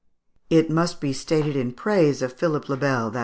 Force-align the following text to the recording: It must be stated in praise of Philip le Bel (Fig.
It 0.49 0.71
must 0.71 0.99
be 0.99 1.13
stated 1.13 1.55
in 1.55 1.73
praise 1.73 2.23
of 2.23 2.33
Philip 2.33 2.69
le 2.69 2.75
Bel 2.77 3.11
(Fig. 3.11 3.19